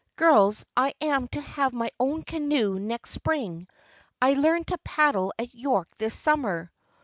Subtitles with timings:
[0.15, 3.67] Girls, I am to have my own canoe next spring.
[4.19, 6.71] I learned to paddle at York this summer."